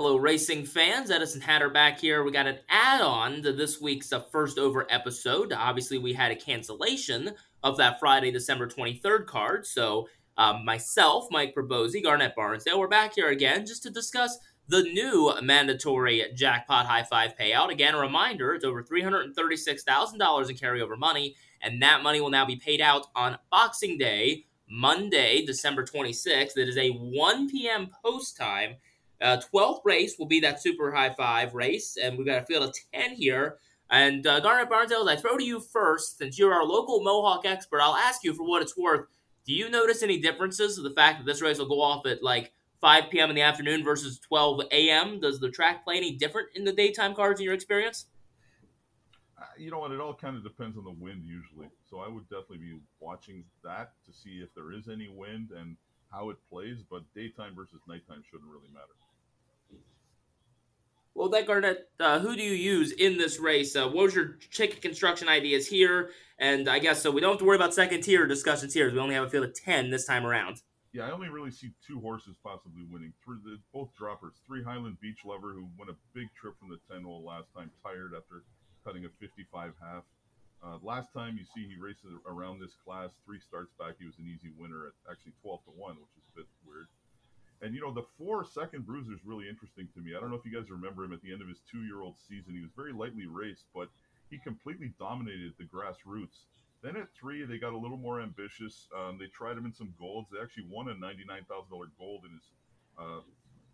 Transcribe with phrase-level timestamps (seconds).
[0.00, 1.10] Hello, racing fans.
[1.10, 2.22] Edison Hatter back here.
[2.22, 5.52] We got an add on to this week's uh, first over episode.
[5.52, 7.32] Obviously, we had a cancellation
[7.64, 9.66] of that Friday, December 23rd card.
[9.66, 10.06] So,
[10.36, 14.38] um, myself, Mike Probosi, Garnett Barnsdale, we're back here again just to discuss
[14.68, 17.72] the new mandatory jackpot high five payout.
[17.72, 22.54] Again, a reminder it's over $336,000 in carryover money, and that money will now be
[22.54, 26.56] paid out on Boxing Day, Monday, December 26th.
[26.56, 27.90] It is a 1 p.m.
[28.04, 28.76] post time
[29.20, 32.68] uh, 12th race will be that super high five race, and we've got a field
[32.68, 33.58] of 10 here.
[33.90, 37.80] And uh, Garnett Barnsdale, I throw to you first, since you're our local Mohawk expert.
[37.80, 39.06] I'll ask you for what it's worth.
[39.46, 42.22] Do you notice any differences of the fact that this race will go off at
[42.22, 43.30] like 5 p.m.
[43.30, 45.20] in the afternoon versus 12 a.m.?
[45.20, 48.06] Does the track play any different in the daytime cars in your experience?
[49.38, 49.92] Uh, you know what?
[49.92, 51.68] It all kind of depends on the wind usually.
[51.88, 55.76] So I would definitely be watching that to see if there is any wind and
[56.12, 56.82] how it plays.
[56.88, 58.92] But daytime versus nighttime shouldn't really matter.
[61.18, 63.74] Well, then, Garnett, uh, who do you use in this race?
[63.74, 66.10] Uh, what was your ticket construction ideas here?
[66.38, 68.88] And I guess so we don't have to worry about second tier discussions here.
[68.92, 70.62] We only have a field of 10 this time around.
[70.92, 73.12] Yeah, I only really see two horses possibly winning.
[73.24, 73.38] Three,
[73.74, 74.34] both droppers.
[74.46, 77.72] Three Highland Beach Lover, who won a big trip from the 10 hole last time,
[77.82, 78.44] tired after
[78.86, 80.04] cutting a 55 half.
[80.62, 84.14] Uh, last time you see he races around this class, three starts back, he was
[84.18, 86.86] an easy winner at actually 12 to 1, which is a bit weird.
[87.60, 90.14] And you know, the four second bruiser is really interesting to me.
[90.16, 92.02] I don't know if you guys remember him at the end of his two year
[92.02, 92.54] old season.
[92.54, 93.88] He was very lightly raced, but
[94.30, 96.46] he completely dominated the grassroots.
[96.82, 98.88] Then at three, they got a little more ambitious.
[98.94, 100.28] Um, they tried him in some golds.
[100.30, 101.42] They actually won a $99,000
[101.98, 102.46] gold in his
[102.96, 103.20] uh,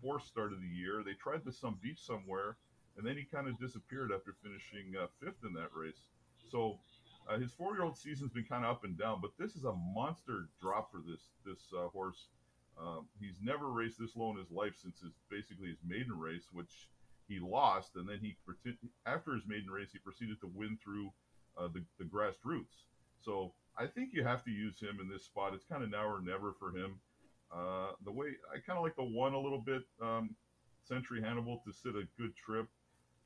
[0.00, 1.02] fourth start of the year.
[1.04, 2.56] They tried the some beach somewhere,
[2.96, 6.06] and then he kind of disappeared after finishing uh, fifth in that race.
[6.50, 6.78] So
[7.28, 10.48] uh, his four-year-old season's been kind of up and down, but this is a monster
[10.60, 12.28] drop for this this uh, horse.
[12.82, 16.48] Um, he's never raced this low in his life since his basically his maiden race,
[16.52, 16.88] which
[17.28, 18.36] he lost, and then he
[19.06, 21.12] after his maiden race he proceeded to win through
[21.56, 22.84] uh, the the grassroots.
[23.20, 25.54] So I think you have to use him in this spot.
[25.54, 26.98] It's kind of now or never for him.
[27.54, 30.34] Uh, the way I kind of like the one a little bit, um,
[30.82, 32.66] Century Hannibal to sit a good trip.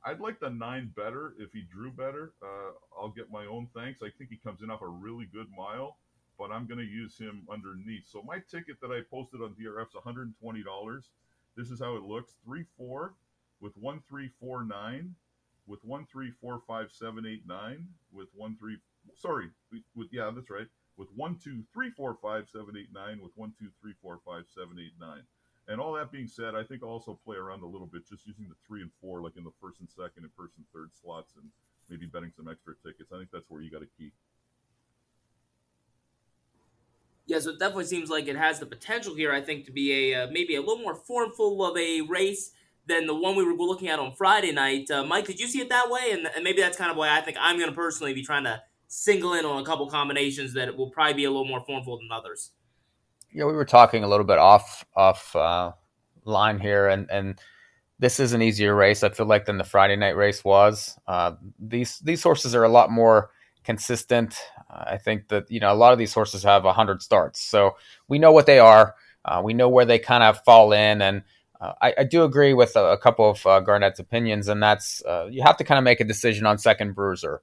[0.05, 2.33] I'd like the nine better if he drew better.
[2.43, 4.01] Uh, I'll get my own thanks.
[4.03, 5.97] I think he comes in off a really good mile
[6.37, 8.07] but I'm going to use him underneath.
[8.07, 11.03] So my ticket that I posted on DRF is $120.
[11.55, 13.13] This is how it looks: three four
[13.59, 15.15] with one three four nine,
[15.65, 18.77] with one three four five seven eight nine, with one three
[19.15, 19.49] sorry
[19.95, 20.67] with yeah that's right
[20.97, 24.43] with one two three four five seven eight nine, with one two three four five
[24.53, 25.23] seven eight nine.
[25.67, 28.25] And all that being said, I think I'll also play around a little bit, just
[28.25, 30.91] using the three and four, like in the first and second and first and third
[31.01, 31.45] slots, and
[31.89, 33.11] maybe betting some extra tickets.
[33.11, 34.11] I think that's where you got to key.
[37.27, 39.33] Yeah, so it definitely seems like it has the potential here.
[39.33, 42.51] I think to be a uh, maybe a little more formful of a race
[42.87, 44.89] than the one we were looking at on Friday night.
[44.89, 46.11] Uh, Mike, did you see it that way?
[46.11, 48.45] And, and maybe that's kind of why I think I'm going to personally be trying
[48.45, 51.97] to single in on a couple combinations that will probably be a little more formful
[51.97, 52.51] than others.
[53.33, 55.73] Yeah, we were talking a little bit off off uh,
[56.23, 57.39] line here, and and
[57.99, 59.03] this is an easier race.
[59.03, 60.97] I feel like than the Friday night race was.
[61.07, 63.31] Uh, these these horses are a lot more
[63.67, 64.39] consistent.
[64.69, 67.75] I think that you know a lot of these horses have a hundred starts, so
[68.07, 68.95] we know what they are.
[69.25, 71.23] Uh, we know where they kind of fall in, and
[71.59, 75.03] uh, I, I, do agree with a, a couple of uh, Garnett's opinions, and that's
[75.03, 77.41] uh, you have to kind of make a decision on second bruiser.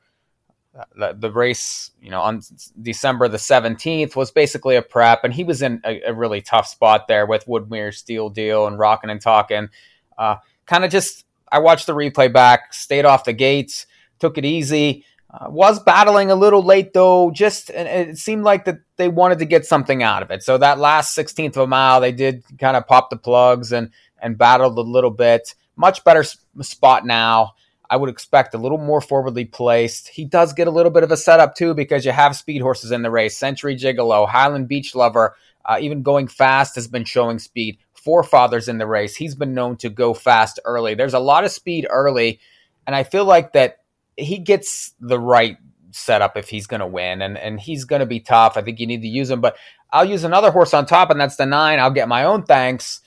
[0.96, 2.40] The, the, race, you know, on
[2.82, 6.66] December the seventeenth was basically a prep, and he was in a, a really tough
[6.66, 9.68] spot there with Woodmere Steel Deal and rocking and talking.
[10.16, 10.36] Uh,
[10.66, 13.86] kind of just, I watched the replay back, stayed off the gates,
[14.18, 15.04] took it easy.
[15.34, 17.30] Uh, was battling a little late though.
[17.32, 20.44] Just it seemed like that they wanted to get something out of it.
[20.44, 23.90] So that last 16th of a mile, they did kind of pop the plugs and
[24.22, 25.54] and battled a little bit.
[25.76, 26.24] Much better
[26.60, 27.54] spot now.
[27.90, 30.08] I would expect a little more forwardly placed.
[30.08, 32.92] He does get a little bit of a setup too because you have speed horses
[32.92, 33.36] in the race.
[33.36, 35.34] Century Gigolo, Highland Beach Lover,
[35.64, 37.78] uh, even going fast has been showing speed.
[37.94, 39.16] Forefathers in the race.
[39.16, 40.94] He's been known to go fast early.
[40.94, 42.38] There's a lot of speed early,
[42.86, 43.78] and I feel like that
[44.16, 45.56] he gets the right
[45.90, 48.56] setup if he's going to win, and and he's going to be tough.
[48.56, 49.56] I think you need to use him, but
[49.92, 51.78] I'll use another horse on top, and that's the nine.
[51.78, 53.00] I'll get my own thanks,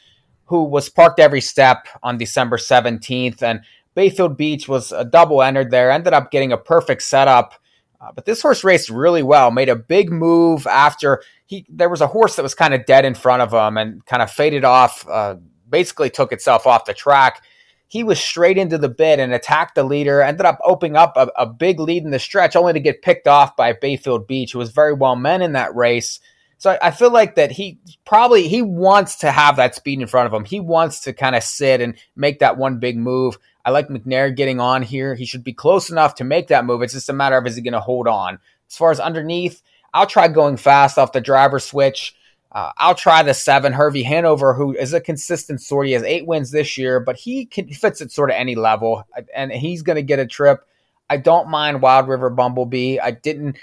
[0.45, 3.62] who was parked every step on December seventeenth, and
[3.95, 5.92] Bayfield Beach was a double entered there.
[5.92, 7.56] Ended up getting a perfect setup.
[8.00, 9.50] Uh, but this horse raced really well.
[9.50, 11.65] Made a big move after he.
[11.68, 14.21] There was a horse that was kind of dead in front of him and kind
[14.21, 15.06] of faded off.
[15.10, 15.38] Uh,
[15.68, 17.44] basically, took itself off the track
[17.88, 21.30] he was straight into the bid and attacked the leader, ended up opening up a,
[21.38, 24.60] a, big lead in the stretch, only to get picked off by Bayfield Beach, who
[24.60, 26.19] was very well men in that race.
[26.57, 30.07] So I, I feel like that he probably he wants to have that speed in
[30.07, 30.45] front of him.
[30.45, 33.38] He wants to kind of sit and make that one big move.
[33.63, 35.16] I like McNair getting on here.
[35.16, 36.81] He should be close enough to make that move.
[36.81, 38.39] It's just a matter of is he going to hold on.
[38.69, 39.62] As far as underneath,
[39.94, 42.16] I'll try going fast off the driver switch.
[42.52, 45.88] Uh, I'll try the seven, Hervey Hanover, who is a consistent sort.
[45.88, 49.04] He has eight wins this year, but he can, fits at sort of any level,
[49.36, 50.66] and he's going to get a trip.
[51.10, 53.00] I don't mind Wild River Bumblebee.
[53.00, 53.58] I didn't.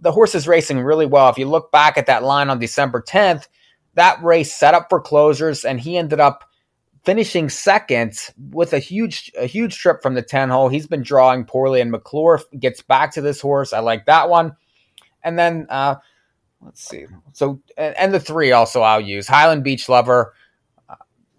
[0.00, 1.28] The horse is racing really well.
[1.28, 3.46] If you look back at that line on December 10th,
[3.94, 6.44] that race set up for closers, and he ended up
[7.04, 8.14] finishing second
[8.50, 10.68] with a huge a huge trip from the 10 hole.
[10.68, 13.72] He's been drawing poorly, and McClure gets back to this horse.
[13.72, 14.56] I like that one.
[15.22, 15.96] And then uh,
[16.62, 17.06] let's see.
[17.32, 20.34] So and the three also I'll use Highland Beach Lover.
[20.88, 20.96] Uh,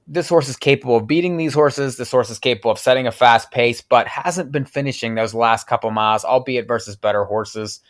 [0.08, 1.98] this horse is capable of beating these horses.
[1.98, 5.68] This horse is capable of setting a fast pace, but hasn't been finishing those last
[5.68, 7.82] couple miles, albeit versus better horses.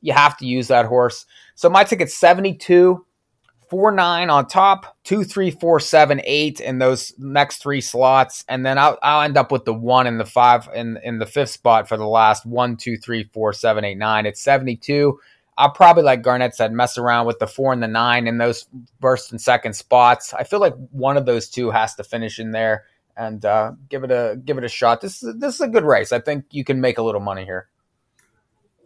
[0.00, 1.26] You have to use that horse.
[1.54, 3.04] So my ticket's 72
[3.68, 8.64] four nine on top, two three four seven eight in those next three slots, and
[8.64, 11.50] then I'll, I'll end up with the one and the five in in the fifth
[11.50, 14.26] spot for the last one two three four seven eight nine.
[14.26, 15.18] It's seventy two.
[15.58, 18.66] I'll probably like Garnett said, mess around with the four and the nine in those
[19.00, 20.34] first and second spots.
[20.34, 22.84] I feel like one of those two has to finish in there
[23.16, 25.00] and uh, give it a give it a shot.
[25.00, 26.12] This is this is a good race.
[26.12, 27.68] I think you can make a little money here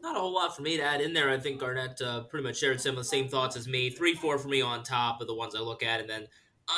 [0.02, 1.30] not a whole lot for me to add in there.
[1.30, 3.90] I think Garnett uh, pretty much shared some of the same thoughts as me.
[3.90, 6.26] Three, four for me on top of the ones I look at, and then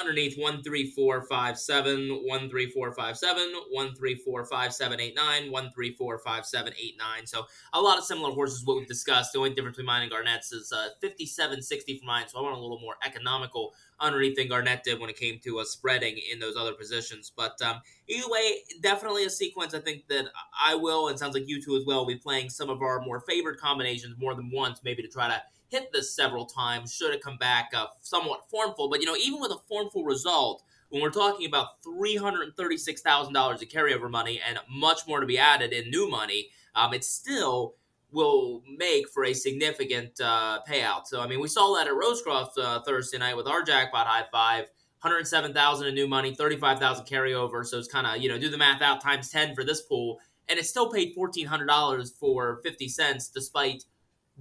[0.01, 4.73] underneath one, three, four, five, seven, one, three, four, five, seven, one, three, four, five,
[4.73, 7.27] seven, eight, nine, one, three, four, five, seven, eight, nine.
[7.27, 8.65] So a lot of similar horses.
[8.65, 9.33] What we've discussed.
[9.33, 12.29] The only difference between mine and Garnett's is uh, 57, 60 for mine.
[12.29, 15.61] So I want a little more economical underneath than Garnett did when it came to
[15.61, 17.33] uh, spreading in those other positions.
[17.35, 20.27] But um, either way, definitely a sequence I think that
[20.61, 23.01] I will, and sounds like you two as well, will be playing some of our
[23.01, 25.43] more favored combinations more than once, maybe to try to
[25.73, 28.89] hit this several times should have come back uh, somewhat formful.
[28.89, 34.11] But, you know, even with a formful result, when we're talking about $336,000 of carryover
[34.11, 37.75] money and much more to be added in new money, um, it's still
[38.13, 41.07] will make for a significant uh, payout.
[41.07, 44.27] So, I mean, we saw that at Rosecroft uh, Thursday night with our jackpot high
[44.31, 44.67] five.
[45.01, 47.67] 107,000 in new money, 35,000 carryover.
[47.67, 50.21] So it's kind of, you know, do the math out times 10 for this pool.
[50.49, 53.83] And it still paid $1,400 for 50 cents, despite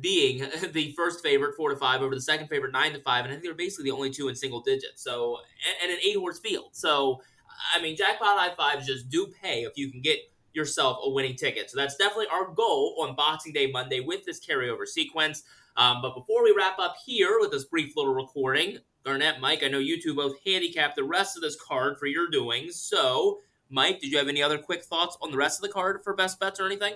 [0.01, 0.39] being
[0.73, 3.25] the first favorite, four to five, over the second favorite, nine to five.
[3.25, 5.03] And I think they're basically the only two in single digits.
[5.03, 5.37] So,
[5.81, 6.69] and, an eight horse field.
[6.71, 7.21] So,
[7.75, 10.19] I mean, jackpot high fives just do pay if you can get
[10.53, 11.69] yourself a winning ticket.
[11.69, 15.43] So that's definitely our goal on Boxing Day Monday with this carryover sequence.
[15.77, 19.67] Um, but before we wrap up here with this brief little recording, Garnett, Mike, I
[19.67, 22.75] know you two both handicapped the rest of this card for your doings.
[22.79, 23.39] So,
[23.69, 26.13] Mike, did you have any other quick thoughts on the rest of the card for
[26.13, 26.93] best bets or anything?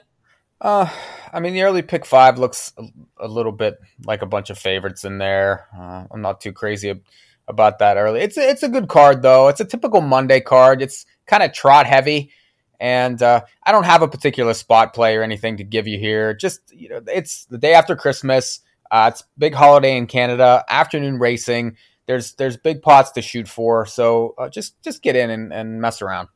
[0.62, 0.90] Uh,
[1.34, 2.86] I mean, the early pick five looks a,
[3.20, 5.68] a little bit like a bunch of favorites in there.
[5.78, 7.02] Uh, I'm not too crazy
[7.48, 8.22] about that early.
[8.22, 9.48] It's a, it's a good card though.
[9.48, 10.82] It's a typical Monday card.
[10.82, 12.32] It's kind of trot heavy.
[12.80, 16.34] And uh, I don't have a particular spot play or anything to give you here.
[16.34, 18.60] Just you know, it's the day after Christmas.
[18.92, 20.64] Uh, it's big holiday in Canada.
[20.70, 21.78] Afternoon racing.
[22.06, 23.86] There's there's big pots to shoot for.
[23.86, 26.28] So uh, just just get in and, and mess around.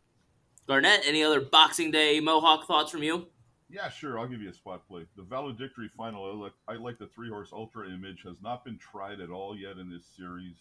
[0.68, 3.28] Garnett, any other Boxing Day Mohawk thoughts from you?
[3.70, 4.20] Yeah, sure.
[4.20, 5.06] I'll give you a spot play.
[5.16, 6.50] The Valedictory final.
[6.68, 8.24] I like, the three horse Ultra Image.
[8.26, 10.56] Has not been tried at all yet in this series.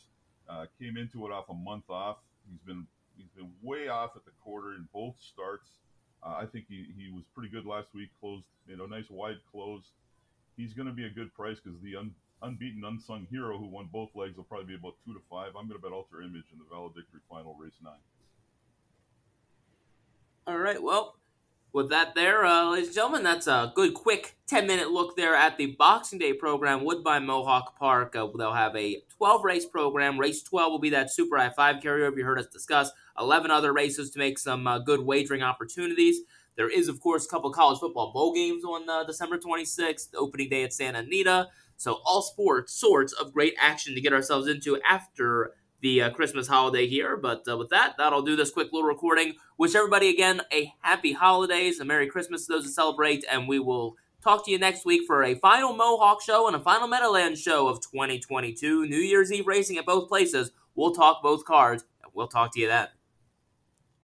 [0.49, 2.19] Uh, came into it off a month off.
[2.51, 2.87] He's been
[3.19, 5.69] He's been way off at the quarter in both starts.
[6.23, 8.11] Uh, I think he, he was pretty good last week.
[8.21, 9.83] Closed, you know, nice wide close.
[10.57, 13.89] He's going to be a good price because the un, unbeaten unsung hero who won
[13.93, 15.49] both legs will probably be about two to five.
[15.59, 17.99] I'm going to bet Ultra Image in the valedictory final, race nine.
[20.47, 20.83] All right.
[20.83, 21.18] Well,
[21.73, 25.35] with that there, uh, ladies and gentlemen, that's a good, quick 10 minute look there
[25.35, 28.17] at the Boxing Day program, Woodbine Mohawk Park.
[28.17, 30.19] Uh, they'll have a 12 race program.
[30.19, 32.91] Race 12 will be that Super I 5 carryover you heard us discuss.
[33.19, 36.21] 11 other races to make some uh, good wagering opportunities.
[36.57, 40.49] There is, of course, a couple college football bowl games on uh, December 26th, opening
[40.49, 41.49] day at Santa Anita.
[41.77, 46.49] So, all sports, sorts of great action to get ourselves into after the uh, Christmas
[46.49, 47.17] holiday here.
[47.17, 49.35] But uh, with that, that'll do this quick little recording.
[49.57, 53.59] Wish everybody again a happy holidays, a Merry Christmas to those who celebrate, and we
[53.59, 57.41] will talk to you next week for a final Mohawk show and a final Meadowlands
[57.41, 58.87] show of 2022.
[58.87, 60.51] New Year's Eve racing at both places.
[60.75, 62.89] We'll talk both cards, and we'll talk to you then.